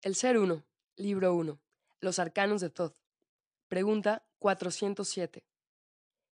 El 0.00 0.14
Ser 0.14 0.38
Uno, 0.38 0.64
Libro 0.94 1.34
1. 1.34 1.60
Los 1.98 2.20
Arcanos 2.20 2.60
de 2.60 2.70
Thoth. 2.70 2.96
Pregunta 3.66 4.24
407. 4.38 5.44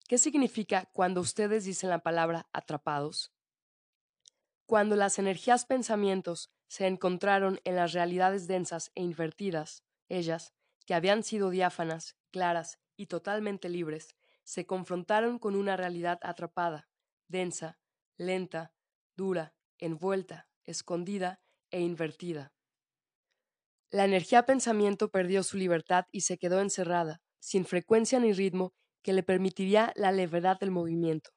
¿Qué 0.07 0.19
significa 0.19 0.89
cuando 0.93 1.21
ustedes 1.21 1.65
dicen 1.65 1.91
la 1.91 1.99
palabra 1.99 2.49
atrapados? 2.53 3.33
Cuando 4.67 4.95
las 4.95 5.19
energías 5.19 5.65
pensamientos 5.67 6.53
se 6.69 6.87
encontraron 6.87 7.61
en 7.65 7.75
las 7.75 7.93
realidades 7.93 8.47
densas 8.47 8.93
e 8.95 9.03
invertidas, 9.03 9.83
ellas, 10.09 10.55
que 10.87 10.95
habían 10.95 11.25
sido 11.25 11.51
diáfanas, 11.51 12.15
claras 12.31 12.79
y 12.97 13.07
totalmente 13.07 13.69
libres, 13.69 14.15
se 14.45 14.65
confrontaron 14.65 15.41
con 15.41 15.57
una 15.57 15.77
realidad 15.77 16.21
atrapada, 16.23 16.89
densa, 17.27 17.81
lenta, 18.17 18.73
dura, 19.17 19.57
envuelta, 19.79 20.49
escondida 20.63 21.41
e 21.73 21.81
invertida. 21.81 22.56
La 23.97 24.05
energía 24.05 24.45
pensamiento 24.45 25.11
perdió 25.11 25.43
su 25.43 25.57
libertad 25.57 26.05
y 26.13 26.21
se 26.21 26.37
quedó 26.37 26.61
encerrada, 26.61 27.23
sin 27.39 27.65
frecuencia 27.65 28.21
ni 28.21 28.35
ritmo 28.35 28.75
que 29.03 29.15
le 29.15 29.23
permitiría 29.23 29.95
la 29.97 30.13
levedad 30.13 30.59
del 30.61 30.71
movimiento. 30.71 31.31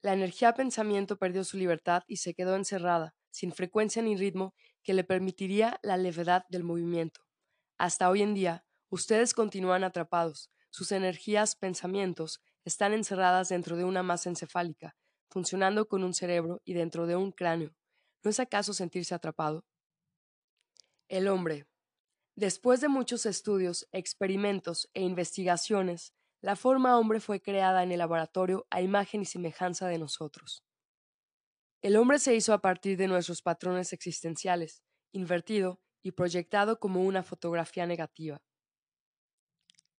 La 0.00 0.14
energía 0.14 0.54
pensamiento 0.54 1.18
perdió 1.18 1.44
su 1.44 1.58
libertad 1.58 2.02
y 2.06 2.16
se 2.16 2.32
quedó 2.32 2.56
encerrada, 2.56 3.14
sin 3.30 3.52
frecuencia 3.52 4.00
ni 4.00 4.16
ritmo 4.16 4.54
que 4.82 4.94
le 4.94 5.04
permitiría 5.04 5.78
la 5.82 5.98
levedad 5.98 6.44
del 6.48 6.64
movimiento. 6.64 7.20
Hasta 7.76 8.08
hoy 8.08 8.22
en 8.22 8.32
día, 8.32 8.64
ustedes 8.88 9.34
continúan 9.34 9.84
atrapados, 9.84 10.50
sus 10.70 10.92
energías 10.92 11.56
pensamientos 11.56 12.40
están 12.64 12.94
encerradas 12.94 13.50
dentro 13.50 13.76
de 13.76 13.84
una 13.84 14.02
masa 14.02 14.30
encefálica, 14.30 14.96
funcionando 15.28 15.88
con 15.88 16.04
un 16.04 16.14
cerebro 16.14 16.62
y 16.64 16.72
dentro 16.72 17.06
de 17.06 17.16
un 17.16 17.32
cráneo. 17.32 17.76
¿No 18.22 18.30
es 18.30 18.40
acaso 18.40 18.72
sentirse 18.72 19.14
atrapado? 19.14 19.66
El 21.08 21.26
hombre. 21.28 21.66
Después 22.36 22.82
de 22.82 22.88
muchos 22.88 23.24
estudios, 23.24 23.88
experimentos 23.92 24.90
e 24.92 25.00
investigaciones, 25.00 26.12
la 26.42 26.54
forma 26.54 26.98
hombre 26.98 27.18
fue 27.18 27.40
creada 27.40 27.82
en 27.82 27.92
el 27.92 27.98
laboratorio 27.98 28.66
a 28.68 28.82
imagen 28.82 29.22
y 29.22 29.24
semejanza 29.24 29.88
de 29.88 29.98
nosotros. 29.98 30.64
El 31.80 31.96
hombre 31.96 32.18
se 32.18 32.34
hizo 32.34 32.52
a 32.52 32.60
partir 32.60 32.98
de 32.98 33.08
nuestros 33.08 33.40
patrones 33.40 33.94
existenciales, 33.94 34.82
invertido 35.12 35.80
y 36.02 36.12
proyectado 36.12 36.78
como 36.78 37.02
una 37.02 37.22
fotografía 37.22 37.86
negativa. 37.86 38.42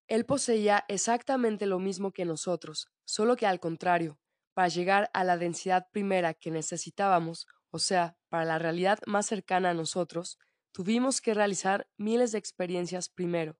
Él 0.06 0.24
poseía 0.26 0.84
exactamente 0.86 1.66
lo 1.66 1.80
mismo 1.80 2.12
que 2.12 2.24
nosotros, 2.24 2.88
solo 3.04 3.34
que 3.34 3.46
al 3.46 3.58
contrario, 3.58 4.20
para 4.54 4.68
llegar 4.68 5.10
a 5.12 5.24
la 5.24 5.36
densidad 5.36 5.88
primera 5.90 6.34
que 6.34 6.52
necesitábamos, 6.52 7.48
o 7.70 7.80
sea, 7.80 8.16
para 8.28 8.44
la 8.44 8.60
realidad 8.60 9.00
más 9.06 9.26
cercana 9.26 9.70
a 9.70 9.74
nosotros, 9.74 10.38
Tuvimos 10.72 11.20
que 11.20 11.34
realizar 11.34 11.88
miles 11.96 12.32
de 12.32 12.38
experiencias 12.38 13.08
primero. 13.08 13.58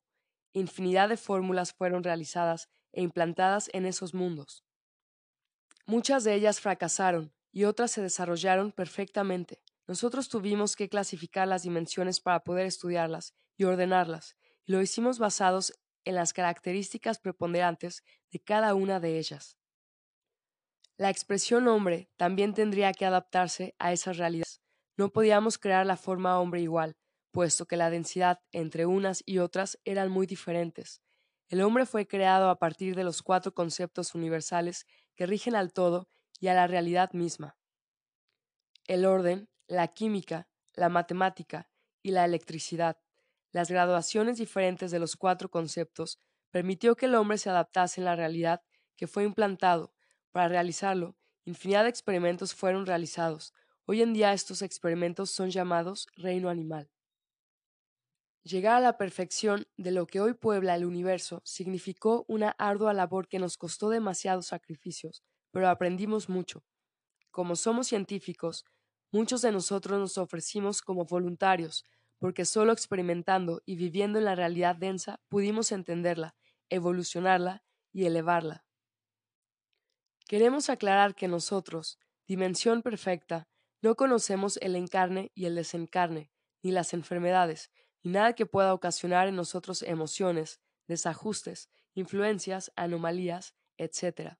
Infinidad 0.52 1.08
de 1.08 1.16
fórmulas 1.16 1.72
fueron 1.72 2.02
realizadas 2.02 2.68
e 2.92 3.02
implantadas 3.02 3.68
en 3.72 3.86
esos 3.86 4.14
mundos. 4.14 4.64
Muchas 5.86 6.22
de 6.24 6.34
ellas 6.34 6.60
fracasaron 6.60 7.32
y 7.52 7.64
otras 7.64 7.90
se 7.90 8.02
desarrollaron 8.02 8.70
perfectamente. 8.70 9.62
Nosotros 9.88 10.28
tuvimos 10.28 10.76
que 10.76 10.88
clasificar 10.88 11.48
las 11.48 11.64
dimensiones 11.64 12.20
para 12.20 12.44
poder 12.44 12.66
estudiarlas 12.66 13.34
y 13.56 13.64
ordenarlas, 13.64 14.36
y 14.64 14.72
lo 14.72 14.80
hicimos 14.80 15.18
basados 15.18 15.72
en 16.04 16.14
las 16.14 16.32
características 16.32 17.18
preponderantes 17.18 18.04
de 18.30 18.40
cada 18.40 18.74
una 18.74 19.00
de 19.00 19.18
ellas. 19.18 19.56
La 20.96 21.10
expresión 21.10 21.66
hombre 21.66 22.08
también 22.16 22.54
tendría 22.54 22.92
que 22.92 23.04
adaptarse 23.04 23.74
a 23.78 23.92
esas 23.92 24.16
realidades. 24.16 24.60
No 24.96 25.10
podíamos 25.10 25.58
crear 25.58 25.86
la 25.86 25.96
forma 25.96 26.38
hombre 26.38 26.60
igual, 26.60 26.96
puesto 27.30 27.66
que 27.66 27.76
la 27.76 27.90
densidad 27.90 28.40
entre 28.52 28.86
unas 28.86 29.22
y 29.26 29.38
otras 29.38 29.78
eran 29.84 30.10
muy 30.10 30.26
diferentes. 30.26 31.02
El 31.48 31.62
hombre 31.62 31.86
fue 31.86 32.06
creado 32.06 32.48
a 32.48 32.58
partir 32.58 32.94
de 32.94 33.04
los 33.04 33.22
cuatro 33.22 33.52
conceptos 33.54 34.14
universales 34.14 34.86
que 35.16 35.26
rigen 35.26 35.56
al 35.56 35.72
todo 35.72 36.08
y 36.38 36.48
a 36.48 36.54
la 36.54 36.66
realidad 36.66 37.12
misma. 37.12 37.56
El 38.86 39.04
orden, 39.04 39.48
la 39.66 39.88
química, 39.88 40.48
la 40.74 40.88
matemática 40.88 41.68
y 42.02 42.12
la 42.12 42.24
electricidad, 42.24 42.98
las 43.52 43.70
graduaciones 43.70 44.38
diferentes 44.38 44.90
de 44.90 44.98
los 44.98 45.16
cuatro 45.16 45.50
conceptos, 45.50 46.18
permitió 46.50 46.96
que 46.96 47.06
el 47.06 47.14
hombre 47.14 47.38
se 47.38 47.50
adaptase 47.50 48.00
en 48.00 48.04
la 48.04 48.16
realidad 48.16 48.62
que 48.96 49.06
fue 49.06 49.24
implantado. 49.24 49.92
Para 50.30 50.48
realizarlo, 50.48 51.16
infinidad 51.44 51.84
de 51.84 51.90
experimentos 51.90 52.54
fueron 52.54 52.86
realizados. 52.86 53.52
Hoy 53.86 54.02
en 54.02 54.12
día 54.12 54.32
estos 54.32 54.62
experimentos 54.62 55.30
son 55.30 55.50
llamados 55.50 56.06
reino 56.16 56.48
animal. 56.48 56.90
Llegar 58.42 58.76
a 58.76 58.80
la 58.80 58.96
perfección 58.96 59.66
de 59.76 59.90
lo 59.90 60.06
que 60.06 60.20
hoy 60.20 60.32
puebla 60.32 60.74
el 60.74 60.86
universo 60.86 61.42
significó 61.44 62.24
una 62.26 62.50
ardua 62.58 62.94
labor 62.94 63.28
que 63.28 63.38
nos 63.38 63.58
costó 63.58 63.90
demasiados 63.90 64.46
sacrificios, 64.46 65.22
pero 65.50 65.68
aprendimos 65.68 66.30
mucho. 66.30 66.64
Como 67.30 67.54
somos 67.54 67.88
científicos, 67.88 68.64
muchos 69.12 69.42
de 69.42 69.52
nosotros 69.52 69.98
nos 69.98 70.16
ofrecimos 70.16 70.80
como 70.80 71.04
voluntarios, 71.04 71.84
porque 72.18 72.46
solo 72.46 72.72
experimentando 72.72 73.62
y 73.66 73.76
viviendo 73.76 74.18
en 74.18 74.24
la 74.24 74.34
realidad 74.34 74.74
densa 74.74 75.20
pudimos 75.28 75.70
entenderla, 75.70 76.34
evolucionarla 76.70 77.62
y 77.92 78.06
elevarla. 78.06 78.64
Queremos 80.26 80.70
aclarar 80.70 81.14
que 81.14 81.28
nosotros, 81.28 81.98
dimensión 82.26 82.80
perfecta, 82.82 83.48
no 83.82 83.96
conocemos 83.96 84.58
el 84.58 84.76
encarne 84.76 85.30
y 85.34 85.44
el 85.44 85.56
desencarne, 85.56 86.30
ni 86.62 86.70
las 86.72 86.94
enfermedades, 86.94 87.70
y 88.02 88.10
nada 88.10 88.34
que 88.34 88.46
pueda 88.46 88.74
ocasionar 88.74 89.28
en 89.28 89.36
nosotros 89.36 89.82
emociones, 89.82 90.60
desajustes, 90.86 91.68
influencias, 91.94 92.72
anomalías, 92.76 93.54
etc. 93.76 94.36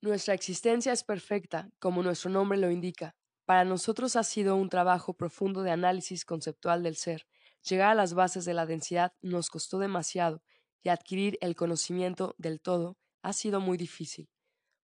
Nuestra 0.00 0.34
existencia 0.34 0.92
es 0.92 1.04
perfecta, 1.04 1.70
como 1.78 2.02
nuestro 2.02 2.30
nombre 2.30 2.58
lo 2.58 2.70
indica. 2.70 3.16
Para 3.44 3.64
nosotros 3.64 4.14
ha 4.16 4.22
sido 4.24 4.56
un 4.56 4.68
trabajo 4.68 5.14
profundo 5.14 5.62
de 5.62 5.70
análisis 5.70 6.24
conceptual 6.24 6.82
del 6.82 6.96
ser. 6.96 7.26
Llegar 7.68 7.90
a 7.90 7.94
las 7.94 8.14
bases 8.14 8.44
de 8.44 8.54
la 8.54 8.66
densidad 8.66 9.12
nos 9.22 9.48
costó 9.48 9.78
demasiado 9.78 10.42
y 10.82 10.90
adquirir 10.90 11.38
el 11.40 11.56
conocimiento 11.56 12.34
del 12.38 12.60
todo 12.60 12.96
ha 13.22 13.32
sido 13.32 13.60
muy 13.60 13.76
difícil. 13.76 14.28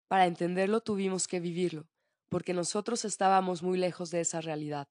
Para 0.09 0.27
entenderlo 0.27 0.81
tuvimos 0.81 1.29
que 1.29 1.41
vivirlo, 1.41 1.89
porque 2.29 2.55
nosotros 2.55 3.05
estábamos 3.05 3.63
muy 3.63 3.79
lejos 3.79 4.11
de 4.11 4.21
esa 4.21 4.41
realidad. 4.41 4.89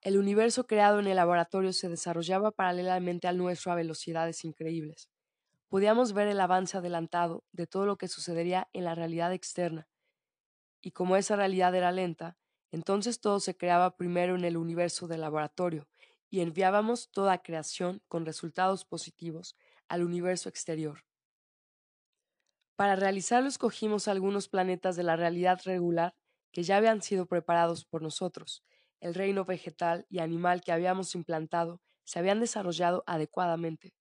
El 0.00 0.16
universo 0.16 0.66
creado 0.66 1.00
en 1.00 1.08
el 1.08 1.16
laboratorio 1.16 1.72
se 1.72 1.88
desarrollaba 1.88 2.52
paralelamente 2.52 3.26
al 3.26 3.36
nuestro 3.36 3.72
a 3.72 3.74
velocidades 3.74 4.44
increíbles. 4.44 5.10
Podíamos 5.68 6.12
ver 6.12 6.28
el 6.28 6.40
avance 6.40 6.78
adelantado 6.78 7.44
de 7.52 7.66
todo 7.66 7.84
lo 7.84 7.98
que 7.98 8.06
sucedería 8.06 8.68
en 8.72 8.84
la 8.84 8.94
realidad 8.94 9.32
externa. 9.32 9.88
Y 10.80 10.92
como 10.92 11.16
esa 11.16 11.34
realidad 11.34 11.74
era 11.74 11.90
lenta, 11.90 12.38
entonces 12.70 13.20
todo 13.20 13.40
se 13.40 13.56
creaba 13.56 13.96
primero 13.96 14.36
en 14.36 14.44
el 14.44 14.56
universo 14.56 15.08
del 15.08 15.22
laboratorio 15.22 15.88
y 16.30 16.40
enviábamos 16.42 17.10
toda 17.10 17.42
creación 17.42 18.00
con 18.06 18.24
resultados 18.24 18.84
positivos 18.84 19.56
al 19.88 20.04
universo 20.04 20.48
exterior. 20.48 21.04
Para 22.76 22.94
realizarlo 22.94 23.48
escogimos 23.48 24.06
algunos 24.06 24.48
planetas 24.48 24.94
de 24.94 25.02
la 25.02 25.16
realidad 25.16 25.60
regular 25.64 26.14
que 26.52 26.62
ya 26.62 26.76
habían 26.76 27.02
sido 27.02 27.26
preparados 27.26 27.84
por 27.84 28.02
nosotros, 28.02 28.62
el 29.00 29.14
reino 29.14 29.44
vegetal 29.44 30.06
y 30.08 30.18
animal 30.18 30.62
que 30.62 30.72
habíamos 30.72 31.14
implantado 31.14 31.80
se 32.04 32.18
habían 32.18 32.40
desarrollado 32.40 33.04
adecuadamente. 33.06 33.94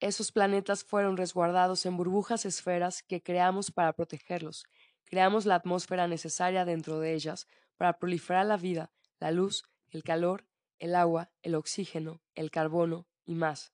Esos 0.00 0.30
planetas 0.30 0.84
fueron 0.84 1.16
resguardados 1.16 1.84
en 1.84 1.96
burbujas 1.96 2.44
esferas 2.44 3.02
que 3.02 3.22
creamos 3.22 3.70
para 3.70 3.92
protegerlos. 3.92 4.64
Creamos 5.04 5.44
la 5.44 5.56
atmósfera 5.56 6.06
necesaria 6.06 6.64
dentro 6.64 7.00
de 7.00 7.14
ellas 7.14 7.48
para 7.76 7.98
proliferar 7.98 8.46
la 8.46 8.56
vida, 8.56 8.92
la 9.18 9.32
luz, 9.32 9.64
el 9.90 10.02
calor, 10.04 10.46
el 10.78 10.94
agua, 10.94 11.30
el 11.42 11.54
oxígeno, 11.54 12.20
el 12.34 12.50
carbono 12.50 13.08
y 13.24 13.34
más. 13.34 13.72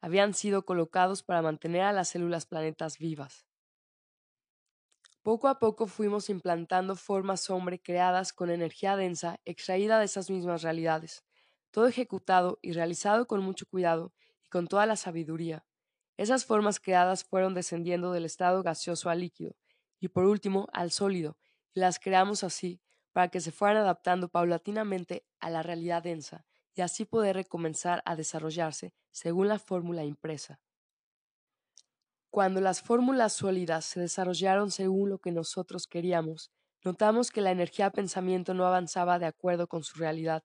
Habían 0.00 0.34
sido 0.34 0.64
colocados 0.64 1.22
para 1.22 1.42
mantener 1.42 1.82
a 1.82 1.92
las 1.92 2.08
células 2.08 2.46
planetas 2.46 2.98
vivas. 2.98 3.44
Poco 5.24 5.48
a 5.48 5.58
poco 5.58 5.86
fuimos 5.88 6.30
implantando 6.30 6.94
formas 6.96 7.50
hombre 7.50 7.80
creadas 7.82 8.32
con 8.32 8.48
energía 8.50 8.94
densa 8.96 9.40
extraída 9.44 9.98
de 9.98 10.04
esas 10.04 10.30
mismas 10.30 10.62
realidades, 10.62 11.24
todo 11.72 11.88
ejecutado 11.88 12.58
y 12.62 12.72
realizado 12.74 13.26
con 13.26 13.42
mucho 13.42 13.66
cuidado 13.66 14.14
y 14.44 14.48
con 14.50 14.68
toda 14.68 14.86
la 14.86 14.94
sabiduría. 14.96 15.66
Esas 16.18 16.44
formas 16.44 16.78
creadas 16.78 17.24
fueron 17.24 17.54
descendiendo 17.54 18.12
del 18.12 18.26
estado 18.26 18.62
gaseoso 18.62 19.10
al 19.10 19.20
líquido 19.20 19.56
y 19.98 20.08
por 20.08 20.26
último 20.26 20.68
al 20.72 20.90
sólido, 20.92 21.38
y 21.74 21.80
las 21.80 21.98
creamos 21.98 22.44
así 22.44 22.82
para 23.12 23.28
que 23.28 23.40
se 23.40 23.52
fueran 23.52 23.78
adaptando 23.78 24.28
paulatinamente 24.28 25.26
a 25.40 25.50
la 25.50 25.62
realidad 25.62 26.02
densa 26.02 26.46
y 26.74 26.82
así 26.82 27.06
poder 27.06 27.36
recomenzar 27.36 28.02
a 28.06 28.16
desarrollarse 28.16 28.94
según 29.10 29.48
la 29.48 29.58
fórmula 29.58 30.04
impresa. 30.04 30.60
Cuando 32.34 32.60
las 32.60 32.82
fórmulas 32.82 33.32
sólidas 33.32 33.84
se 33.84 34.00
desarrollaron 34.00 34.72
según 34.72 35.08
lo 35.08 35.20
que 35.20 35.30
nosotros 35.30 35.86
queríamos, 35.86 36.50
notamos 36.82 37.30
que 37.30 37.40
la 37.40 37.52
energía 37.52 37.90
pensamiento 37.90 38.54
no 38.54 38.66
avanzaba 38.66 39.20
de 39.20 39.26
acuerdo 39.26 39.68
con 39.68 39.84
su 39.84 40.00
realidad. 40.00 40.42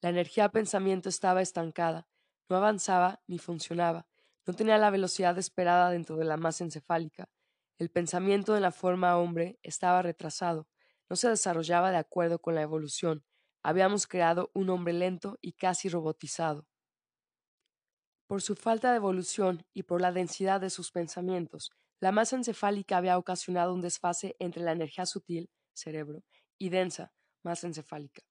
La 0.00 0.10
energía 0.10 0.50
pensamiento 0.50 1.08
estaba 1.08 1.42
estancada, 1.42 2.06
no 2.48 2.54
avanzaba 2.54 3.22
ni 3.26 3.38
funcionaba, 3.38 4.06
no 4.46 4.54
tenía 4.54 4.78
la 4.78 4.90
velocidad 4.90 5.36
esperada 5.36 5.90
dentro 5.90 6.16
de 6.16 6.26
la 6.26 6.36
masa 6.36 6.62
encefálica. 6.62 7.28
El 7.76 7.90
pensamiento 7.90 8.54
de 8.54 8.60
la 8.60 8.70
forma 8.70 9.18
hombre 9.18 9.58
estaba 9.64 10.02
retrasado, 10.02 10.68
no 11.10 11.16
se 11.16 11.28
desarrollaba 11.28 11.90
de 11.90 11.96
acuerdo 11.96 12.38
con 12.38 12.54
la 12.54 12.62
evolución. 12.62 13.24
Habíamos 13.64 14.06
creado 14.06 14.52
un 14.54 14.70
hombre 14.70 14.92
lento 14.92 15.38
y 15.42 15.54
casi 15.54 15.88
robotizado. 15.88 16.68
Por 18.26 18.42
su 18.42 18.56
falta 18.56 18.90
de 18.90 18.96
evolución 18.96 19.64
y 19.72 19.84
por 19.84 20.00
la 20.00 20.10
densidad 20.10 20.60
de 20.60 20.70
sus 20.70 20.90
pensamientos, 20.90 21.70
la 22.00 22.10
masa 22.12 22.36
encefálica 22.36 22.96
había 22.96 23.18
ocasionado 23.18 23.72
un 23.72 23.80
desfase 23.80 24.34
entre 24.38 24.62
la 24.62 24.72
energía 24.72 25.06
sutil, 25.06 25.48
cerebro, 25.72 26.24
y 26.58 26.70
densa, 26.70 27.12
masa 27.42 27.68
encefálica. 27.68 28.22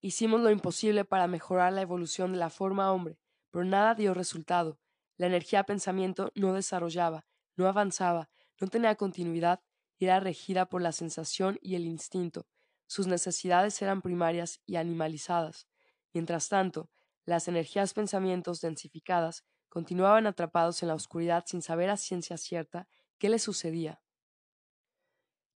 Hicimos 0.00 0.40
lo 0.40 0.50
imposible 0.50 1.04
para 1.04 1.28
mejorar 1.28 1.72
la 1.72 1.82
evolución 1.82 2.32
de 2.32 2.38
la 2.38 2.50
forma 2.50 2.90
hombre, 2.92 3.18
pero 3.50 3.64
nada 3.64 3.94
dio 3.94 4.14
resultado. 4.14 4.80
La 5.16 5.26
energía 5.26 5.64
pensamiento 5.64 6.32
no 6.34 6.52
desarrollaba, 6.52 7.24
no 7.56 7.68
avanzaba, 7.68 8.30
no 8.60 8.68
tenía 8.68 8.96
continuidad 8.96 9.60
y 9.98 10.06
era 10.06 10.18
regida 10.18 10.66
por 10.66 10.82
la 10.82 10.92
sensación 10.92 11.58
y 11.62 11.74
el 11.74 11.84
instinto. 11.84 12.46
Sus 12.86 13.06
necesidades 13.06 13.80
eran 13.82 14.02
primarias 14.02 14.60
y 14.66 14.76
animalizadas. 14.76 15.68
Mientras 16.12 16.48
tanto, 16.48 16.90
las 17.30 17.48
energías 17.48 17.94
pensamientos 17.94 18.60
densificadas 18.60 19.44
continuaban 19.68 20.26
atrapados 20.26 20.82
en 20.82 20.88
la 20.88 20.94
oscuridad 20.94 21.44
sin 21.46 21.62
saber 21.62 21.88
a 21.88 21.96
ciencia 21.96 22.36
cierta 22.36 22.88
qué 23.18 23.28
les 23.28 23.42
sucedía. 23.42 24.02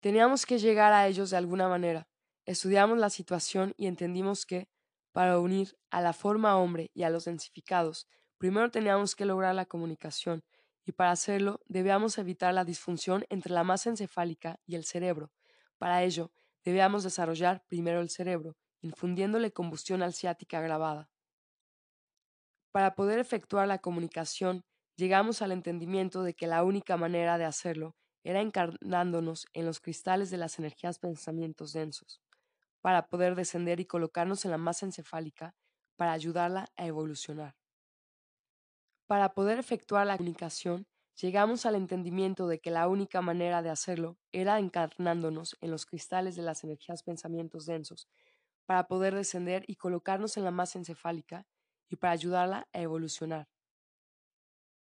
Teníamos 0.00 0.46
que 0.46 0.58
llegar 0.58 0.92
a 0.92 1.06
ellos 1.06 1.30
de 1.30 1.36
alguna 1.36 1.68
manera. 1.68 2.08
Estudiamos 2.44 2.98
la 2.98 3.08
situación 3.08 3.72
y 3.76 3.86
entendimos 3.86 4.46
que, 4.46 4.68
para 5.12 5.38
unir 5.38 5.78
a 5.90 6.00
la 6.00 6.12
forma 6.12 6.56
hombre 6.56 6.90
y 6.92 7.04
a 7.04 7.10
los 7.10 7.26
densificados, 7.26 8.08
primero 8.36 8.70
teníamos 8.70 9.14
que 9.14 9.24
lograr 9.24 9.54
la 9.54 9.66
comunicación, 9.66 10.42
y 10.84 10.92
para 10.92 11.12
hacerlo 11.12 11.60
debíamos 11.66 12.18
evitar 12.18 12.52
la 12.52 12.64
disfunción 12.64 13.24
entre 13.28 13.52
la 13.52 13.62
masa 13.62 13.90
encefálica 13.90 14.58
y 14.66 14.74
el 14.74 14.84
cerebro. 14.84 15.30
Para 15.78 16.02
ello, 16.02 16.32
debíamos 16.64 17.04
desarrollar 17.04 17.62
primero 17.68 18.00
el 18.00 18.10
cerebro, 18.10 18.56
infundiéndole 18.80 19.52
combustión 19.52 20.02
alciática 20.02 20.60
grabada. 20.60 21.10
Para 22.72 22.94
poder 22.94 23.18
efectuar 23.18 23.68
la 23.68 23.78
comunicación, 23.78 24.64
llegamos 24.96 25.42
al 25.42 25.52
entendimiento 25.52 26.22
de 26.22 26.34
que 26.34 26.46
la 26.46 26.62
única 26.64 26.96
manera 26.96 27.38
de 27.38 27.44
hacerlo 27.44 27.96
era 28.24 28.40
encarnándonos 28.40 29.46
en 29.54 29.66
los 29.66 29.80
cristales 29.80 30.30
de 30.30 30.36
las 30.38 30.58
energías 30.58 30.98
pensamientos 30.98 31.72
densos, 31.72 32.20
para 32.80 33.06
poder 33.08 33.34
descender 33.34 33.80
y 33.80 33.86
colocarnos 33.86 34.44
en 34.44 34.52
la 34.52 34.58
masa 34.58 34.86
encefálica 34.86 35.54
para 35.96 36.12
ayudarla 36.12 36.66
a 36.76 36.86
evolucionar. 36.86 37.56
Para 39.06 39.34
poder 39.34 39.58
efectuar 39.58 40.06
la 40.06 40.16
comunicación, 40.16 40.86
llegamos 41.20 41.66
al 41.66 41.74
entendimiento 41.74 42.46
de 42.46 42.60
que 42.60 42.70
la 42.70 42.88
única 42.88 43.20
manera 43.20 43.62
de 43.62 43.70
hacerlo 43.70 44.18
era 44.32 44.58
encarnándonos 44.58 45.56
en 45.60 45.70
los 45.70 45.86
cristales 45.86 46.36
de 46.36 46.42
las 46.42 46.64
energías 46.64 47.02
pensamientos 47.02 47.66
densos, 47.66 48.08
para 48.66 48.86
poder 48.86 49.14
descender 49.14 49.64
y 49.66 49.76
colocarnos 49.76 50.36
en 50.36 50.44
la 50.44 50.52
masa 50.52 50.78
encefálica 50.78 51.46
y 51.90 51.96
para 51.96 52.12
ayudarla 52.12 52.68
a 52.72 52.80
evolucionar. 52.80 53.48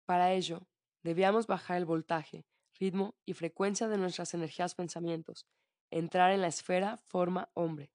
Para 0.07 0.33
ello, 0.33 0.67
debíamos 1.03 1.47
bajar 1.47 1.77
el 1.77 1.85
voltaje, 1.85 2.47
ritmo 2.79 3.15
y 3.27 3.35
frecuencia 3.35 3.89
de 3.89 3.99
nuestras 3.99 4.33
energías 4.33 4.75
pensamientos, 4.75 5.47
entrar 5.91 6.33
en 6.33 6.41
la 6.41 6.47
esfera 6.47 6.97
forma 6.97 7.51
hombre. 7.55 7.93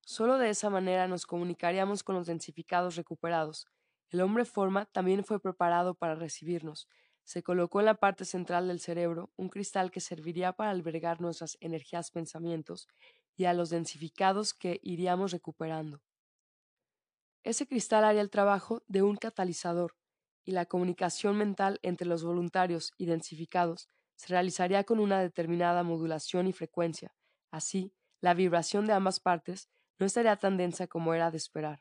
Solo 0.00 0.38
de 0.38 0.50
esa 0.50 0.70
manera 0.70 1.08
nos 1.08 1.26
comunicaríamos 1.26 2.02
con 2.04 2.14
los 2.14 2.26
densificados 2.26 2.96
recuperados. 2.96 3.66
El 4.10 4.20
hombre 4.20 4.44
forma 4.44 4.86
también 4.86 5.24
fue 5.24 5.40
preparado 5.40 5.94
para 5.94 6.14
recibirnos. 6.14 6.88
Se 7.24 7.42
colocó 7.42 7.80
en 7.80 7.86
la 7.86 7.94
parte 7.94 8.26
central 8.26 8.68
del 8.68 8.80
cerebro 8.80 9.32
un 9.36 9.48
cristal 9.48 9.90
que 9.90 10.00
serviría 10.00 10.52
para 10.52 10.70
albergar 10.70 11.22
nuestras 11.22 11.56
energías 11.60 12.10
pensamientos 12.10 12.86
y 13.34 13.46
a 13.46 13.54
los 13.54 13.70
densificados 13.70 14.52
que 14.52 14.78
iríamos 14.82 15.32
recuperando. 15.32 16.02
Ese 17.44 17.66
cristal 17.66 18.04
haría 18.04 18.22
el 18.22 18.30
trabajo 18.30 18.82
de 18.88 19.02
un 19.02 19.16
catalizador, 19.16 19.94
y 20.44 20.52
la 20.52 20.64
comunicación 20.64 21.36
mental 21.36 21.78
entre 21.82 22.06
los 22.06 22.24
voluntarios 22.24 22.92
identificados 22.98 23.88
se 24.16 24.28
realizaría 24.28 24.84
con 24.84 24.98
una 24.98 25.20
determinada 25.20 25.82
modulación 25.82 26.46
y 26.46 26.52
frecuencia. 26.52 27.14
Así, 27.50 27.92
la 28.20 28.32
vibración 28.32 28.86
de 28.86 28.94
ambas 28.94 29.20
partes 29.20 29.68
no 29.98 30.06
estaría 30.06 30.36
tan 30.36 30.56
densa 30.56 30.86
como 30.86 31.12
era 31.12 31.30
de 31.30 31.36
esperar. 31.36 31.80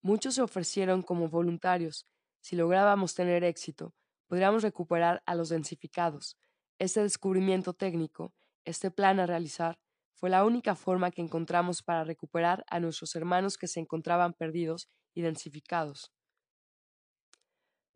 Muchos 0.00 0.34
se 0.36 0.42
ofrecieron 0.42 1.02
como 1.02 1.28
voluntarios. 1.28 2.06
Si 2.40 2.56
lográbamos 2.56 3.14
tener 3.14 3.44
éxito, 3.44 3.94
podríamos 4.28 4.62
recuperar 4.62 5.22
a 5.26 5.34
los 5.34 5.50
densificados. 5.50 6.38
Este 6.78 7.02
descubrimiento 7.02 7.74
técnico, 7.74 8.32
este 8.64 8.90
plan 8.90 9.20
a 9.20 9.26
realizar, 9.26 9.78
fue 10.18 10.30
la 10.30 10.44
única 10.44 10.74
forma 10.74 11.12
que 11.12 11.22
encontramos 11.22 11.80
para 11.80 12.02
recuperar 12.02 12.64
a 12.68 12.80
nuestros 12.80 13.14
hermanos 13.14 13.56
que 13.56 13.68
se 13.68 13.78
encontraban 13.78 14.32
perdidos 14.34 14.88
y 15.14 15.22
densificados. 15.22 16.12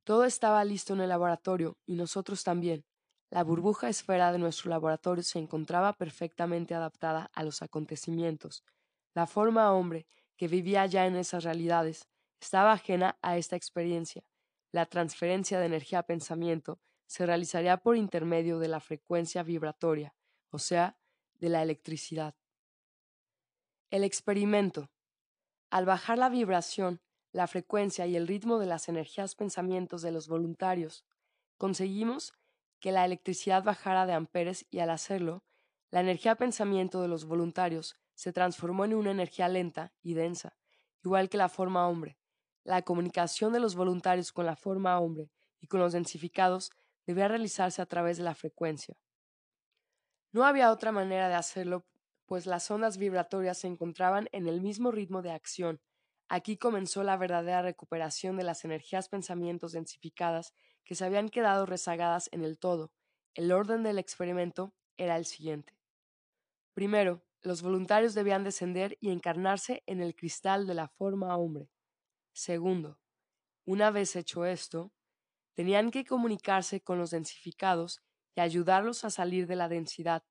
Todo 0.04 0.24
estaba 0.24 0.64
listo 0.64 0.94
en 0.94 1.00
el 1.00 1.08
laboratorio 1.08 1.76
y 1.84 1.96
nosotros 1.96 2.44
también. 2.44 2.84
La 3.28 3.42
burbuja 3.42 3.88
esfera 3.88 4.30
de 4.30 4.38
nuestro 4.38 4.70
laboratorio 4.70 5.24
se 5.24 5.40
encontraba 5.40 5.94
perfectamente 5.94 6.76
adaptada 6.76 7.28
a 7.34 7.42
los 7.42 7.60
acontecimientos. 7.60 8.62
La 9.14 9.26
forma 9.26 9.72
hombre, 9.72 10.06
que 10.36 10.46
vivía 10.46 10.86
ya 10.86 11.06
en 11.06 11.16
esas 11.16 11.42
realidades, 11.42 12.08
estaba 12.40 12.72
ajena 12.72 13.18
a 13.20 13.36
esta 13.36 13.56
experiencia. 13.56 14.22
La 14.70 14.86
transferencia 14.86 15.58
de 15.58 15.66
energía-pensamiento 15.66 16.78
se 17.06 17.26
realizaría 17.26 17.78
por 17.78 17.96
intermedio 17.96 18.60
de 18.60 18.68
la 18.68 18.78
frecuencia 18.78 19.42
vibratoria, 19.42 20.14
o 20.50 20.58
sea, 20.58 20.96
de 21.42 21.48
la 21.48 21.60
electricidad. 21.60 22.36
El 23.90 24.04
experimento. 24.04 24.92
Al 25.70 25.84
bajar 25.84 26.16
la 26.16 26.28
vibración, 26.28 27.00
la 27.32 27.48
frecuencia 27.48 28.06
y 28.06 28.14
el 28.14 28.28
ritmo 28.28 28.60
de 28.60 28.66
las 28.66 28.88
energías 28.88 29.34
pensamientos 29.34 30.02
de 30.02 30.12
los 30.12 30.28
voluntarios, 30.28 31.04
conseguimos 31.58 32.32
que 32.78 32.92
la 32.92 33.04
electricidad 33.04 33.64
bajara 33.64 34.06
de 34.06 34.12
amperes 34.12 34.66
y 34.70 34.78
al 34.78 34.90
hacerlo, 34.90 35.42
la 35.90 35.98
energía 35.98 36.36
pensamiento 36.36 37.02
de 37.02 37.08
los 37.08 37.24
voluntarios 37.24 37.96
se 38.14 38.32
transformó 38.32 38.84
en 38.84 38.94
una 38.94 39.10
energía 39.10 39.48
lenta 39.48 39.92
y 40.00 40.14
densa, 40.14 40.56
igual 41.02 41.28
que 41.28 41.38
la 41.38 41.48
forma 41.48 41.88
hombre. 41.88 42.20
La 42.62 42.82
comunicación 42.82 43.52
de 43.52 43.58
los 43.58 43.74
voluntarios 43.74 44.30
con 44.30 44.46
la 44.46 44.54
forma 44.54 44.96
hombre 45.00 45.28
y 45.60 45.66
con 45.66 45.80
los 45.80 45.92
densificados 45.92 46.70
debía 47.04 47.26
realizarse 47.26 47.82
a 47.82 47.86
través 47.86 48.16
de 48.16 48.22
la 48.22 48.36
frecuencia. 48.36 48.96
No 50.32 50.44
había 50.44 50.72
otra 50.72 50.92
manera 50.92 51.28
de 51.28 51.34
hacerlo, 51.34 51.84
pues 52.24 52.46
las 52.46 52.70
ondas 52.70 52.96
vibratorias 52.96 53.58
se 53.58 53.66
encontraban 53.66 54.28
en 54.32 54.48
el 54.48 54.62
mismo 54.62 54.90
ritmo 54.90 55.20
de 55.20 55.30
acción. 55.30 55.80
Aquí 56.28 56.56
comenzó 56.56 57.02
la 57.02 57.18
verdadera 57.18 57.60
recuperación 57.60 58.38
de 58.38 58.44
las 58.44 58.64
energías 58.64 59.10
pensamientos 59.10 59.72
densificadas 59.72 60.54
que 60.84 60.94
se 60.94 61.04
habían 61.04 61.28
quedado 61.28 61.66
rezagadas 61.66 62.30
en 62.32 62.42
el 62.42 62.58
todo. 62.58 62.90
El 63.34 63.52
orden 63.52 63.82
del 63.82 63.98
experimento 63.98 64.74
era 64.96 65.16
el 65.16 65.26
siguiente. 65.26 65.76
Primero, 66.72 67.22
los 67.42 67.60
voluntarios 67.60 68.14
debían 68.14 68.44
descender 68.44 68.96
y 69.00 69.10
encarnarse 69.10 69.82
en 69.86 70.00
el 70.00 70.14
cristal 70.14 70.66
de 70.66 70.74
la 70.74 70.88
forma 70.88 71.36
hombre. 71.36 71.68
Segundo, 72.32 72.98
una 73.66 73.90
vez 73.90 74.16
hecho 74.16 74.46
esto, 74.46 74.92
tenían 75.52 75.90
que 75.90 76.06
comunicarse 76.06 76.80
con 76.80 76.98
los 76.98 77.10
densificados 77.10 78.00
y 78.34 78.40
ayudarlos 78.40 79.04
a 79.04 79.10
salir 79.10 79.46
de 79.46 79.56
la 79.56 79.68
densidad, 79.68 80.24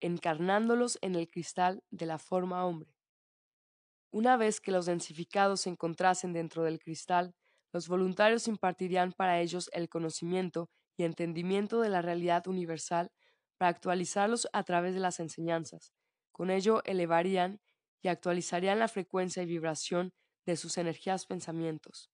encarnándolos 0.00 0.98
en 1.00 1.14
el 1.14 1.28
cristal 1.28 1.82
de 1.90 2.06
la 2.06 2.18
forma 2.18 2.64
hombre. 2.66 2.94
Una 4.10 4.36
vez 4.36 4.60
que 4.60 4.72
los 4.72 4.86
densificados 4.86 5.62
se 5.62 5.70
encontrasen 5.70 6.32
dentro 6.32 6.64
del 6.64 6.78
cristal, 6.78 7.34
los 7.72 7.88
voluntarios 7.88 8.46
impartirían 8.48 9.12
para 9.12 9.40
ellos 9.40 9.70
el 9.72 9.88
conocimiento 9.88 10.70
y 10.96 11.04
entendimiento 11.04 11.80
de 11.80 11.88
la 11.88 12.02
realidad 12.02 12.46
universal 12.46 13.10
para 13.56 13.70
actualizarlos 13.70 14.48
a 14.52 14.64
través 14.64 14.94
de 14.94 15.00
las 15.00 15.20
enseñanzas. 15.20 15.92
Con 16.32 16.50
ello 16.50 16.82
elevarían 16.84 17.60
y 18.02 18.08
actualizarían 18.08 18.78
la 18.78 18.88
frecuencia 18.88 19.42
y 19.42 19.46
vibración 19.46 20.12
de 20.44 20.56
sus 20.56 20.76
energías 20.76 21.24
pensamientos. 21.26 22.10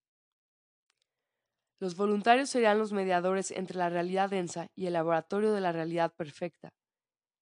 Los 1.81 1.97
voluntarios 1.97 2.51
serían 2.51 2.79
los 2.79 2.93
mediadores 2.93 3.51
entre 3.53 3.79
la 3.79 3.89
realidad 3.89 4.31
densa 4.31 4.69
y 4.75 4.87
el 4.87 4.95
laboratorio 4.95 5.53
de 5.53 5.61
la 5.61 5.73
realidad 5.73 6.13
perfecta. 6.15 6.75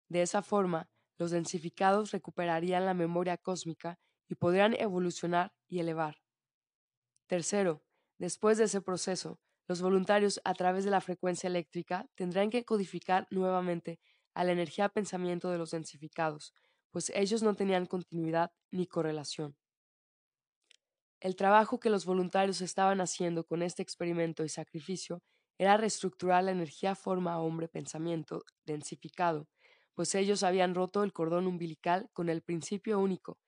De 0.08 0.22
esa 0.22 0.42
forma, 0.42 0.90
los 1.18 1.30
densificados 1.30 2.10
recuperarían 2.10 2.84
la 2.84 2.94
memoria 2.94 3.38
cósmica 3.38 3.98
y 4.28 4.34
podrían 4.34 4.74
evolucionar 4.74 5.52
y 5.68 5.80
elevar. 5.80 6.16
Tercero, 7.26 7.82
después 8.18 8.58
de 8.58 8.64
ese 8.64 8.80
proceso, 8.80 9.40
los 9.66 9.82
voluntarios 9.82 10.40
a 10.44 10.54
través 10.54 10.84
de 10.84 10.90
la 10.90 11.00
frecuencia 11.00 11.48
eléctrica 11.48 12.08
tendrán 12.14 12.50
que 12.50 12.64
codificar 12.64 13.26
nuevamente 13.30 14.00
a 14.34 14.44
la 14.44 14.52
energía 14.52 14.88
pensamiento 14.90 15.50
de 15.50 15.58
los 15.58 15.70
densificados, 15.70 16.52
pues 16.90 17.10
ellos 17.14 17.42
no 17.42 17.54
tenían 17.54 17.86
continuidad 17.86 18.52
ni 18.70 18.86
correlación. 18.86 19.56
El 21.26 21.34
trabajo 21.34 21.80
que 21.80 21.90
los 21.90 22.04
voluntarios 22.04 22.60
estaban 22.60 23.00
haciendo 23.00 23.42
con 23.42 23.60
este 23.60 23.82
experimento 23.82 24.44
y 24.44 24.48
sacrificio 24.48 25.24
era 25.58 25.76
reestructurar 25.76 26.44
la 26.44 26.52
energía 26.52 26.94
forma 26.94 27.40
hombre 27.40 27.66
pensamiento 27.66 28.44
densificado, 28.64 29.48
pues 29.94 30.14
ellos 30.14 30.44
habían 30.44 30.76
roto 30.76 31.02
el 31.02 31.12
cordón 31.12 31.48
umbilical 31.48 32.08
con 32.12 32.28
el 32.28 32.42
principio 32.42 33.00
único, 33.00 33.40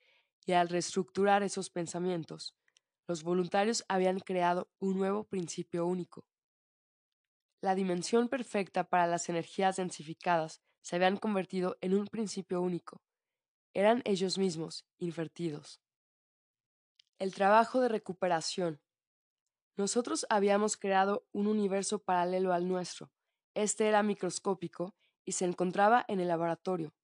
y 0.44 0.54
al 0.54 0.68
reestructurar 0.68 1.44
esos 1.44 1.70
pensamientos, 1.70 2.56
los 3.06 3.22
voluntarios 3.22 3.84
habían 3.86 4.18
creado 4.18 4.68
un 4.80 4.98
nuevo 4.98 5.22
principio 5.22 5.86
único. 5.86 6.26
La 7.60 7.76
dimensión 7.76 8.28
perfecta 8.28 8.88
para 8.88 9.06
las 9.06 9.28
energías 9.28 9.76
densificadas 9.76 10.62
se 10.82 10.96
habían 10.96 11.16
convertido 11.16 11.78
en 11.80 11.94
un 11.94 12.08
principio 12.08 12.60
único. 12.60 13.02
Eran 13.72 14.02
ellos 14.04 14.36
mismos, 14.36 14.84
invertidos. 14.98 15.80
El 17.20 17.34
trabajo 17.34 17.80
de 17.80 17.88
recuperación. 17.88 18.80
Nosotros 19.76 20.24
habíamos 20.30 20.76
creado 20.76 21.26
un 21.32 21.48
universo 21.48 21.98
paralelo 21.98 22.52
al 22.52 22.68
nuestro. 22.68 23.10
Este 23.54 23.88
era 23.88 24.04
microscópico 24.04 24.94
y 25.24 25.32
se 25.32 25.44
encontraba 25.44 26.04
en 26.06 26.20
el 26.20 26.28
laboratorio. 26.28 26.94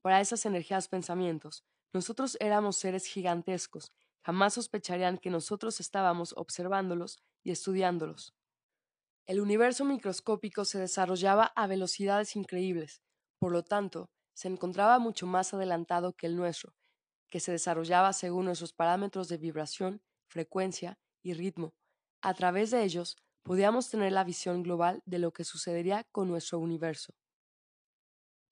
Para 0.00 0.20
esas 0.20 0.46
energías 0.46 0.86
pensamientos, 0.86 1.64
nosotros 1.92 2.36
éramos 2.38 2.76
seres 2.76 3.06
gigantescos, 3.06 3.90
jamás 4.22 4.54
sospecharían 4.54 5.18
que 5.18 5.30
nosotros 5.30 5.80
estábamos 5.80 6.34
observándolos 6.36 7.18
y 7.42 7.50
estudiándolos. 7.50 8.32
El 9.26 9.40
universo 9.40 9.84
microscópico 9.84 10.64
se 10.64 10.78
desarrollaba 10.78 11.46
a 11.56 11.66
velocidades 11.66 12.36
increíbles, 12.36 13.02
por 13.40 13.50
lo 13.50 13.64
tanto, 13.64 14.08
se 14.34 14.46
encontraba 14.46 15.00
mucho 15.00 15.26
más 15.26 15.52
adelantado 15.52 16.12
que 16.12 16.28
el 16.28 16.36
nuestro, 16.36 16.76
que 17.34 17.40
se 17.40 17.50
desarrollaba 17.50 18.12
según 18.12 18.44
nuestros 18.44 18.72
parámetros 18.72 19.26
de 19.26 19.38
vibración, 19.38 20.00
frecuencia 20.28 21.00
y 21.20 21.32
ritmo. 21.34 21.74
A 22.22 22.32
través 22.32 22.70
de 22.70 22.84
ellos 22.84 23.16
podíamos 23.42 23.90
tener 23.90 24.12
la 24.12 24.22
visión 24.22 24.62
global 24.62 25.02
de 25.04 25.18
lo 25.18 25.32
que 25.32 25.42
sucedería 25.42 26.04
con 26.12 26.28
nuestro 26.28 26.60
universo. 26.60 27.12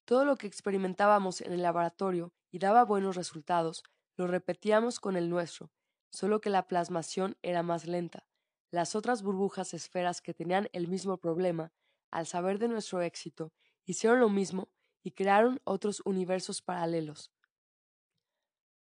Todo 0.05 0.25
lo 0.25 0.35
que 0.35 0.49
experimentábamos 0.49 1.43
en 1.43 1.53
el 1.53 1.62
laboratorio 1.62 2.35
y 2.51 2.59
daba 2.59 2.85
buenos 2.85 3.15
resultados, 3.15 3.85
lo 4.17 4.27
repetíamos 4.27 4.99
con 4.99 5.15
el 5.15 5.31
nuestro, 5.31 5.71
solo 6.11 6.41
que 6.41 6.51
la 6.51 6.67
plasmación 6.67 7.37
era 7.41 7.62
más 7.62 7.87
lenta. 7.87 8.27
Las 8.73 8.97
otras 8.97 9.23
burbujas 9.23 9.75
esferas 9.75 10.21
que 10.21 10.35
tenían 10.35 10.69
el 10.73 10.89
mismo 10.89 11.19
problema, 11.19 11.73
al 12.11 12.27
saber 12.27 12.59
de 12.59 12.67
nuestro 12.67 13.01
éxito, 13.01 13.53
hicieron 13.85 14.19
lo 14.19 14.29
mismo 14.29 14.73
y 15.05 15.12
crearon 15.12 15.61
otros 15.62 16.03
universos 16.05 16.62
paralelos. 16.62 17.31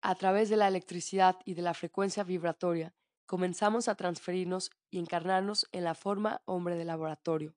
A 0.09 0.15
través 0.15 0.49
de 0.49 0.57
la 0.57 0.69
electricidad 0.69 1.35
y 1.45 1.55
de 1.55 1.63
la 1.63 1.75
frecuencia 1.75 2.23
vibratoria, 2.23 2.95
comenzamos 3.27 3.89
a 3.89 3.97
transferirnos 3.97 4.71
y 4.89 5.01
encarnarnos 5.01 5.67
en 5.73 5.83
la 5.83 5.97
forma 5.97 6.43
hombre 6.45 6.77
de 6.77 6.85
laboratorio. 6.85 7.57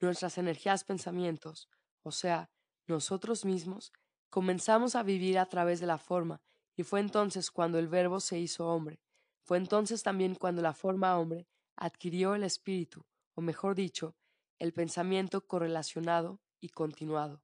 Nuestras 0.00 0.36
energías 0.36 0.84
pensamientos, 0.84 1.70
o 2.02 2.12
sea, 2.12 2.50
nosotros 2.86 3.46
mismos, 3.46 3.94
comenzamos 4.28 4.94
a 4.94 5.02
vivir 5.02 5.38
a 5.38 5.46
través 5.46 5.80
de 5.80 5.86
la 5.86 5.96
forma, 5.96 6.42
y 6.76 6.82
fue 6.82 7.00
entonces 7.00 7.50
cuando 7.50 7.78
el 7.78 7.88
verbo 7.88 8.20
se 8.20 8.38
hizo 8.38 8.68
hombre. 8.68 9.00
Fue 9.40 9.56
entonces 9.56 10.02
también 10.02 10.34
cuando 10.34 10.60
la 10.60 10.74
forma 10.74 11.18
hombre 11.18 11.48
adquirió 11.76 12.34
el 12.34 12.44
espíritu, 12.44 13.06
o 13.34 13.40
mejor 13.40 13.74
dicho, 13.74 14.14
el 14.58 14.74
pensamiento 14.74 15.46
correlacionado 15.46 16.40
y 16.60 16.68
continuado. 16.68 17.40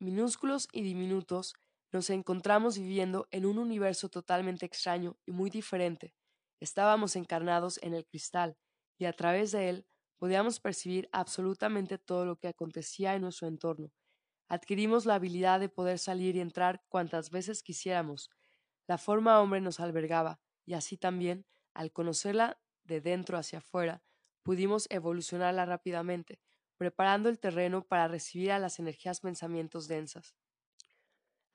Minúsculos 0.00 0.68
y 0.70 0.82
diminutos, 0.82 1.54
nos 1.92 2.10
encontramos 2.10 2.78
viviendo 2.78 3.28
en 3.30 3.46
un 3.46 3.58
universo 3.58 4.08
totalmente 4.08 4.66
extraño 4.66 5.16
y 5.26 5.32
muy 5.32 5.50
diferente. 5.50 6.14
Estábamos 6.60 7.16
encarnados 7.16 7.78
en 7.82 7.94
el 7.94 8.06
cristal, 8.06 8.56
y 8.98 9.04
a 9.04 9.12
través 9.12 9.52
de 9.52 9.68
él 9.68 9.86
podíamos 10.18 10.60
percibir 10.60 11.08
absolutamente 11.12 11.98
todo 11.98 12.24
lo 12.24 12.36
que 12.36 12.48
acontecía 12.48 13.14
en 13.14 13.22
nuestro 13.22 13.48
entorno. 13.48 13.92
Adquirimos 14.48 15.06
la 15.06 15.16
habilidad 15.16 15.60
de 15.60 15.68
poder 15.68 15.98
salir 15.98 16.36
y 16.36 16.40
entrar 16.40 16.82
cuantas 16.88 17.30
veces 17.30 17.62
quisiéramos. 17.62 18.30
La 18.86 18.98
forma 18.98 19.40
hombre 19.40 19.60
nos 19.60 19.80
albergaba, 19.80 20.40
y 20.64 20.74
así 20.74 20.96
también, 20.96 21.46
al 21.74 21.92
conocerla 21.92 22.58
de 22.84 23.00
dentro 23.00 23.36
hacia 23.36 23.58
afuera, 23.58 24.02
pudimos 24.42 24.86
evolucionarla 24.90 25.66
rápidamente, 25.66 26.40
preparando 26.78 27.28
el 27.28 27.38
terreno 27.40 27.82
para 27.82 28.08
recibir 28.08 28.52
a 28.52 28.58
las 28.58 28.78
energías 28.78 29.20
pensamientos 29.20 29.88
densas. 29.88 30.36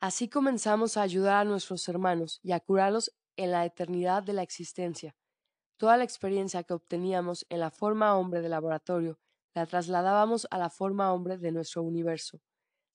Así 0.02 0.30
comenzamos 0.30 0.98
a 0.98 1.04
ayudar 1.04 1.36
a 1.36 1.44
nuestros 1.44 1.88
hermanos 1.88 2.40
y 2.42 2.54
a 2.54 2.60
curarlos 2.60 3.14
en 3.38 3.52
la 3.52 3.66
eternidad 3.66 4.24
de 4.24 4.34
la 4.34 4.42
existencia. 4.42 5.16
Toda 5.78 5.96
la 5.96 6.04
experiencia 6.04 6.64
que 6.64 6.74
obteníamos 6.74 7.46
en 7.50 7.60
la 7.60 7.70
forma 7.70 8.18
hombre 8.18 8.42
de 8.42 8.50
laboratorio 8.50 9.20
la 9.54 9.68
trasladábamos 9.68 10.48
a 10.50 10.58
la 10.58 10.72
forma 10.72 11.14
hombre 11.14 11.38
de 11.38 11.52
nuestro 11.52 11.84
universo. 11.84 12.42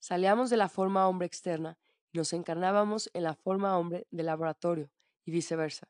Salíamos 0.00 0.50
de 0.50 0.56
la 0.56 0.68
forma 0.68 1.06
hombre 1.06 1.28
externa 1.28 1.78
y 2.10 2.18
nos 2.18 2.32
encarnábamos 2.32 3.08
en 3.14 3.22
la 3.22 3.34
forma 3.34 3.78
hombre 3.78 4.08
del 4.10 4.26
laboratorio 4.26 4.90
y 5.24 5.30
viceversa. 5.30 5.86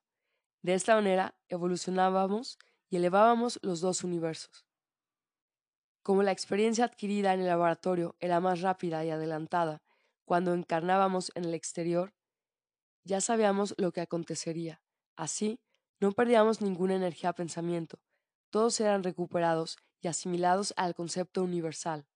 De 0.61 0.75
esta 0.75 0.97
manera 0.97 1.35
evolucionábamos 1.49 2.59
y 2.91 2.97
elevábamos 2.97 3.59
los 3.63 3.81
dos 3.81 4.05
universos. 4.05 4.67
Como 6.03 6.23
la 6.23 6.33
experiencia 6.33 6.85
adquirida 6.85 7.33
en 7.33 7.41
el 7.41 7.47
laboratorio 7.47 8.17
era 8.21 8.39
más 8.41 8.61
rápida 8.61 9.03
y 9.03 9.09
adelantada, 9.09 9.83
cuando 10.27 10.53
encarnábamos 10.53 11.33
en 11.35 11.47
el 11.47 11.55
exterior, 11.55 12.13
ya 13.05 13.23
sabíamos 13.23 13.75
lo 13.79 13.93
que 13.93 14.03
acontecería. 14.03 14.83
Así, 15.17 15.59
no 16.01 16.13
perdíamos 16.13 16.61
ninguna 16.61 16.95
energía 16.95 17.33
pensamiento, 17.33 17.99
todos 18.51 18.79
eran 18.81 19.03
recuperados 19.03 19.79
y 20.03 20.09
asimilados 20.09 20.75
al 20.77 20.95
concepto 20.95 21.43
universal. 21.43 22.07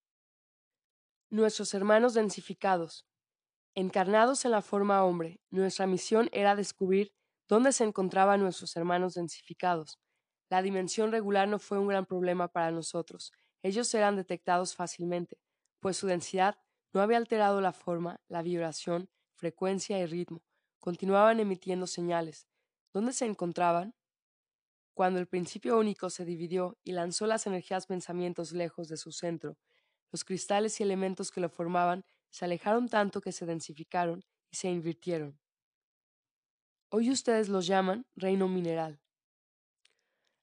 Nuestros 1.30 1.72
hermanos 1.72 2.12
densificados. 2.12 3.06
Encarnados 3.74 4.44
en 4.44 4.50
la 4.50 4.62
forma 4.62 5.04
hombre, 5.04 5.40
nuestra 5.50 5.86
misión 5.86 6.28
era 6.32 6.56
descubrir 6.56 7.14
dónde 7.48 7.72
se 7.72 7.84
encontraban 7.84 8.40
nuestros 8.40 8.76
hermanos 8.76 9.14
densificados. 9.14 9.98
La 10.50 10.60
dimensión 10.60 11.12
regular 11.12 11.48
no 11.48 11.60
fue 11.60 11.78
un 11.78 11.86
gran 11.86 12.04
problema 12.04 12.48
para 12.48 12.72
nosotros, 12.72 13.32
ellos 13.62 13.92
eran 13.94 14.16
detectados 14.16 14.74
fácilmente, 14.74 15.38
pues 15.80 15.96
su 15.96 16.06
densidad 16.06 16.58
no 16.92 17.00
había 17.00 17.18
alterado 17.18 17.60
la 17.60 17.72
forma, 17.72 18.20
la 18.28 18.42
vibración, 18.42 19.08
frecuencia 19.34 19.98
y 19.98 20.06
ritmo. 20.06 20.42
Continuaban 20.78 21.40
emitiendo 21.40 21.86
señales. 21.86 22.48
¿Dónde 22.92 23.12
se 23.12 23.26
encontraban? 23.26 23.94
Cuando 24.94 25.20
el 25.20 25.26
principio 25.26 25.78
único 25.78 26.10
se 26.10 26.24
dividió 26.24 26.76
y 26.82 26.92
lanzó 26.92 27.26
las 27.26 27.46
energías 27.46 27.86
pensamientos 27.86 28.52
lejos 28.52 28.88
de 28.88 28.96
su 28.96 29.12
centro, 29.12 29.56
los 30.10 30.24
cristales 30.24 30.80
y 30.80 30.82
elementos 30.82 31.30
que 31.30 31.40
lo 31.40 31.48
formaban 31.48 32.04
se 32.30 32.44
alejaron 32.44 32.88
tanto 32.88 33.20
que 33.20 33.32
se 33.32 33.46
densificaron 33.46 34.24
y 34.50 34.56
se 34.56 34.68
invirtieron. 34.68 35.38
Hoy 36.90 37.10
ustedes 37.10 37.48
los 37.48 37.66
llaman 37.66 38.06
reino 38.16 38.48
mineral. 38.48 39.00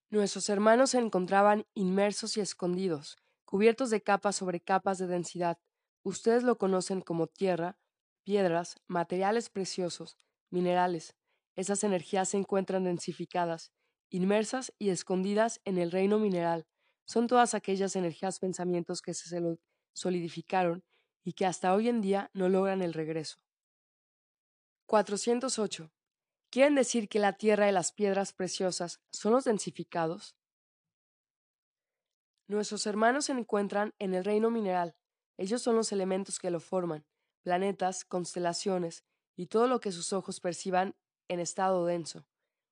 Nuestros 0.09 0.47
hermanos 0.47 0.91
se 0.91 0.99
encontraban 0.99 1.65
inmersos 1.73 2.37
y 2.37 2.39
escondidos, 2.39 3.17
cubiertos 3.43 3.89
de 3.89 4.01
capas 4.01 4.37
sobre 4.37 4.61
capas 4.61 4.97
de 4.97 5.07
densidad, 5.07 5.59
Ustedes 6.07 6.43
lo 6.43 6.57
conocen 6.57 7.01
como 7.01 7.27
tierra, 7.27 7.77
piedras, 8.23 8.77
materiales 8.87 9.49
preciosos, 9.49 10.15
minerales. 10.49 11.17
Esas 11.57 11.83
energías 11.83 12.29
se 12.29 12.37
encuentran 12.37 12.85
densificadas, 12.85 13.73
inmersas 14.09 14.73
y 14.79 14.87
escondidas 14.87 15.59
en 15.65 15.77
el 15.77 15.91
reino 15.91 16.17
mineral. 16.17 16.65
Son 17.05 17.27
todas 17.27 17.53
aquellas 17.53 17.97
energías 17.97 18.39
pensamientos 18.39 19.01
que 19.01 19.13
se 19.13 19.37
solidificaron 19.91 20.85
y 21.25 21.33
que 21.33 21.45
hasta 21.45 21.73
hoy 21.73 21.89
en 21.89 21.99
día 21.99 22.31
no 22.33 22.47
logran 22.47 22.81
el 22.81 22.93
regreso. 22.93 23.39
408. 24.85 25.91
¿Quieren 26.49 26.75
decir 26.75 27.09
que 27.09 27.19
la 27.19 27.33
tierra 27.33 27.67
y 27.67 27.73
las 27.73 27.91
piedras 27.91 28.31
preciosas 28.31 29.01
son 29.11 29.33
los 29.33 29.43
densificados? 29.43 30.37
Nuestros 32.47 32.87
hermanos 32.87 33.25
se 33.25 33.33
encuentran 33.33 33.93
en 33.99 34.13
el 34.13 34.23
reino 34.23 34.49
mineral, 34.49 34.95
ellos 35.37 35.61
son 35.61 35.75
los 35.75 35.91
elementos 35.91 36.39
que 36.39 36.51
lo 36.51 36.59
forman, 36.59 37.05
planetas, 37.41 38.03
constelaciones 38.03 39.03
y 39.35 39.47
todo 39.47 39.67
lo 39.67 39.79
que 39.79 39.91
sus 39.91 40.11
ojos 40.13 40.39
perciban 40.39 40.95
en 41.27 41.39
estado 41.39 41.85
denso. 41.85 42.27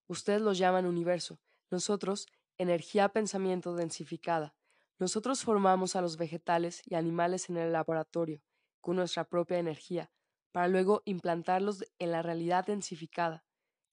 Ustedes 0.07 0.41
los 0.41 0.57
llaman 0.57 0.85
universo, 0.85 1.39
nosotros 1.71 2.27
energía 2.57 3.09
pensamiento 3.09 3.75
densificada. 3.75 4.55
Nosotros 4.97 5.43
formamos 5.43 5.95
a 5.95 6.01
los 6.01 6.17
vegetales 6.17 6.81
y 6.85 6.95
animales 6.95 7.49
en 7.49 7.57
el 7.57 7.71
laboratorio, 7.71 8.41
con 8.81 8.95
nuestra 8.95 9.25
propia 9.25 9.59
energía, 9.59 10.11
para 10.51 10.67
luego 10.67 11.01
implantarlos 11.05 11.83
en 11.99 12.11
la 12.11 12.21
realidad 12.21 12.65
densificada. 12.65 13.43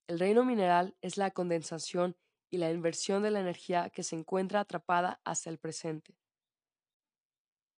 El 0.07 0.19
reino 0.19 0.45
mineral 0.45 0.95
es 1.01 1.17
la 1.17 1.31
condensación 1.31 2.15
y 2.49 2.57
la 2.57 2.71
inversión 2.71 3.23
de 3.23 3.31
la 3.31 3.39
energía 3.39 3.89
que 3.89 4.03
se 4.03 4.15
encuentra 4.15 4.61
atrapada 4.61 5.19
hasta 5.23 5.49
el 5.49 5.57
presente. 5.57 6.15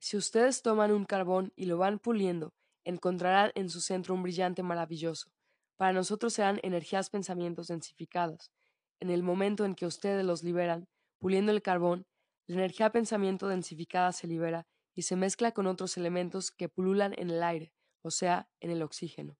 Si 0.04 0.18
ustedes 0.18 0.60
toman 0.60 0.92
un 0.92 1.06
carbón 1.06 1.54
y 1.56 1.64
lo 1.64 1.78
van 1.78 1.98
puliendo, 1.98 2.52
encontrarán 2.84 3.52
en 3.54 3.70
su 3.70 3.80
centro 3.80 4.12
un 4.12 4.22
brillante 4.22 4.62
maravilloso. 4.62 5.30
Para 5.78 5.94
nosotros 5.94 6.34
serán 6.34 6.60
energías 6.62 7.08
pensamientos 7.08 7.68
densificadas. 7.68 8.52
En 9.00 9.08
el 9.08 9.22
momento 9.22 9.64
en 9.64 9.74
que 9.74 9.86
ustedes 9.86 10.22
los 10.22 10.42
liberan, 10.42 10.88
puliendo 11.20 11.52
el 11.52 11.62
carbón, 11.62 12.06
la 12.46 12.56
energía 12.56 12.92
pensamiento 12.92 13.48
densificada 13.48 14.12
se 14.12 14.26
libera 14.26 14.66
y 14.92 15.04
se 15.04 15.16
mezcla 15.16 15.52
con 15.52 15.66
otros 15.66 15.96
elementos 15.96 16.50
que 16.50 16.68
pululan 16.68 17.14
en 17.16 17.30
el 17.30 17.42
aire, 17.42 17.72
o 18.02 18.10
sea, 18.10 18.50
en 18.60 18.72
el 18.72 18.82
oxígeno. 18.82 19.38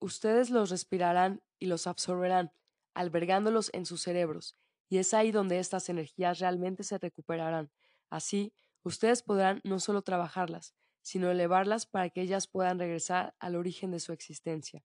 Ustedes 0.00 0.50
los 0.50 0.68
respirarán 0.68 1.42
y 1.58 1.64
los 1.64 1.86
absorberán, 1.86 2.52
albergándolos 2.92 3.70
en 3.72 3.86
sus 3.86 4.02
cerebros, 4.02 4.58
y 4.90 4.98
es 4.98 5.14
ahí 5.14 5.32
donde 5.32 5.60
estas 5.60 5.88
energías 5.88 6.40
realmente 6.40 6.82
se 6.82 6.98
recuperarán. 6.98 7.70
Así, 8.10 8.52
ustedes 8.82 9.22
podrán 9.22 9.60
no 9.64 9.80
solo 9.80 10.02
trabajarlas, 10.02 10.74
sino 11.02 11.30
elevarlas 11.30 11.86
para 11.86 12.10
que 12.10 12.22
ellas 12.22 12.46
puedan 12.46 12.78
regresar 12.78 13.34
al 13.38 13.56
origen 13.56 13.90
de 13.90 14.00
su 14.00 14.12
existencia. 14.12 14.84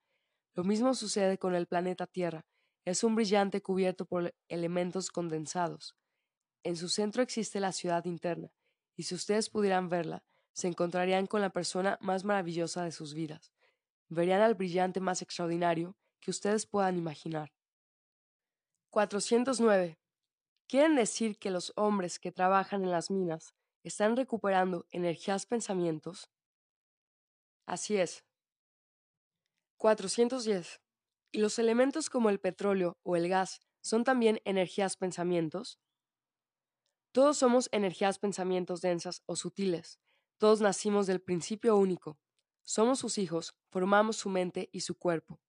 Lo 0.54 0.64
mismo 0.64 0.94
sucede 0.94 1.38
con 1.38 1.56
el 1.56 1.68
planeta 1.68 2.08
Tierra. 2.08 2.46
Es 2.86 3.04
un 3.04 3.16
brillante 3.16 3.62
cubierto 3.62 4.06
por 4.06 4.34
elementos 4.48 5.12
condensados. 5.12 5.96
En 6.64 6.78
su 6.78 6.90
centro 6.90 7.22
existe 7.22 7.60
la 7.60 7.72
ciudad 7.72 8.06
interna, 8.06 8.52
y 8.96 9.04
si 9.04 9.16
ustedes 9.16 9.50
pudieran 9.50 9.90
verla, 9.90 10.24
se 10.54 10.68
encontrarían 10.68 11.28
con 11.28 11.42
la 11.42 11.50
persona 11.50 11.98
más 12.02 12.24
maravillosa 12.24 12.84
de 12.84 12.92
sus 12.92 13.14
vidas. 13.14 13.52
Verían 14.08 14.42
al 14.42 14.56
brillante 14.56 15.02
más 15.02 15.22
extraordinario 15.22 15.98
que 16.22 16.32
ustedes 16.32 16.66
puedan 16.66 16.98
imaginar. 16.98 17.52
409. 18.92 20.00
¿Quieren 20.68 20.96
decir 20.96 21.38
que 21.38 21.52
los 21.52 21.74
hombres 21.76 22.18
que 22.18 22.32
trabajan 22.32 22.84
en 22.84 22.92
las 22.92 23.12
minas 23.12 23.54
están 23.90 24.16
recuperando 24.16 24.88
energías 24.92 25.46
pensamientos? 25.46 26.30
Así 27.66 27.98
es. 27.98 28.24
410. 29.78 30.82
¿Y 31.32 31.40
los 31.40 31.60
elementos 31.60 32.10
como 32.10 32.30
el 32.30 32.40
petróleo 32.40 32.98
o 33.04 33.16
el 33.16 33.28
gas 33.28 33.60
son 33.82 34.04
también 34.04 34.42
energías 34.46 34.98
pensamientos? 34.98 35.80
Todos 37.12 37.38
somos 37.38 37.70
energías 37.72 38.20
pensamientos 38.20 38.82
densas 38.82 39.24
o 39.26 39.36
sutiles. 39.36 40.00
Todos 40.38 40.62
nacimos 40.62 41.08
del 41.08 41.22
principio 41.22 41.78
único. 41.78 42.20
Somos 42.64 43.00
sus 43.00 43.18
hijos, 43.18 43.56
formamos 43.70 44.18
su 44.18 44.30
mente 44.30 44.70
y 44.72 44.82
su 44.82 44.98
cuerpo. 44.98 45.40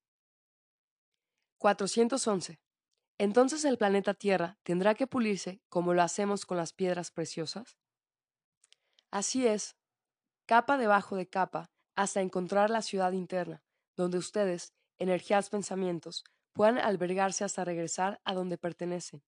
411. 1.58 2.60
Entonces 3.18 3.64
el 3.64 3.78
planeta 3.78 4.14
Tierra 4.14 4.58
tendrá 4.62 4.94
que 4.94 5.06
pulirse 5.06 5.62
como 5.68 5.94
lo 5.94 6.02
hacemos 6.02 6.44
con 6.44 6.58
las 6.58 6.72
piedras 6.72 7.10
preciosas. 7.10 7.78
Así 9.10 9.46
es, 9.46 9.76
capa 10.46 10.78
debajo 10.78 11.16
de 11.16 11.28
capa, 11.28 11.70
hasta 11.94 12.20
encontrar 12.20 12.70
la 12.70 12.82
ciudad 12.82 13.12
interna, 13.12 13.62
donde 13.96 14.18
ustedes, 14.18 14.74
energías 14.98 15.48
pensamientos, 15.48 16.24
puedan 16.52 16.78
albergarse 16.78 17.44
hasta 17.44 17.64
regresar 17.64 18.20
a 18.24 18.34
donde 18.34 18.58
pertenecen. 18.58 19.22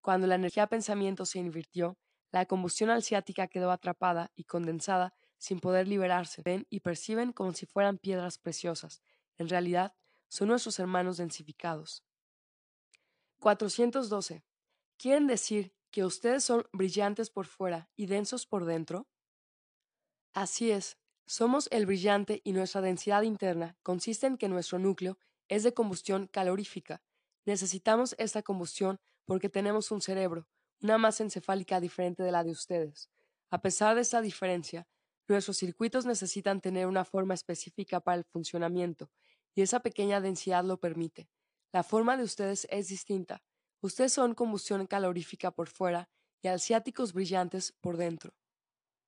Cuando 0.00 0.26
la 0.26 0.34
energía 0.34 0.66
pensamiento 0.66 1.26
se 1.26 1.38
invirtió, 1.38 1.98
la 2.30 2.46
combustión 2.46 2.90
alciática 2.90 3.46
quedó 3.46 3.70
atrapada 3.70 4.32
y 4.34 4.44
condensada 4.44 5.14
sin 5.38 5.60
poder 5.60 5.86
liberarse. 5.88 6.42
Ven 6.42 6.66
y 6.68 6.80
perciben 6.80 7.32
como 7.32 7.52
si 7.52 7.66
fueran 7.66 7.98
piedras 7.98 8.38
preciosas. 8.38 9.02
En 9.38 9.48
realidad, 9.48 9.94
son 10.28 10.48
nuestros 10.48 10.78
hermanos 10.78 11.16
densificados. 11.16 12.04
412. 13.38 14.44
¿Quieren 14.96 15.26
decir 15.26 15.74
que 15.90 16.04
ustedes 16.04 16.44
son 16.44 16.66
brillantes 16.72 17.30
por 17.30 17.46
fuera 17.46 17.88
y 17.94 18.06
densos 18.06 18.46
por 18.46 18.64
dentro? 18.64 19.06
Así 20.34 20.72
es, 20.72 20.98
somos 21.26 21.68
el 21.70 21.86
brillante 21.86 22.40
y 22.42 22.52
nuestra 22.52 22.80
densidad 22.80 23.22
interna 23.22 23.78
consiste 23.84 24.26
en 24.26 24.36
que 24.36 24.48
nuestro 24.48 24.80
núcleo 24.80 25.16
es 25.48 25.62
de 25.62 25.72
combustión 25.72 26.26
calorífica. 26.26 27.04
Necesitamos 27.46 28.16
esta 28.18 28.42
combustión 28.42 28.98
porque 29.26 29.48
tenemos 29.48 29.92
un 29.92 30.00
cerebro, 30.00 30.48
una 30.80 30.98
masa 30.98 31.22
encefálica 31.22 31.78
diferente 31.78 32.24
de 32.24 32.32
la 32.32 32.42
de 32.42 32.50
ustedes. 32.50 33.10
A 33.50 33.62
pesar 33.62 33.94
de 33.94 34.00
esta 34.00 34.20
diferencia, 34.22 34.88
nuestros 35.28 35.56
circuitos 35.56 36.04
necesitan 36.04 36.60
tener 36.60 36.88
una 36.88 37.04
forma 37.04 37.34
específica 37.34 38.00
para 38.00 38.18
el 38.18 38.24
funcionamiento, 38.24 39.12
y 39.54 39.62
esa 39.62 39.80
pequeña 39.80 40.20
densidad 40.20 40.64
lo 40.64 40.80
permite. 40.80 41.28
La 41.72 41.84
forma 41.84 42.16
de 42.16 42.24
ustedes 42.24 42.66
es 42.70 42.88
distinta. 42.88 43.44
Ustedes 43.80 44.12
son 44.12 44.34
combustión 44.34 44.84
calorífica 44.88 45.52
por 45.52 45.68
fuera 45.68 46.08
y 46.42 46.48
alciáticos 46.48 47.12
brillantes 47.12 47.72
por 47.80 47.96
dentro. 47.96 48.34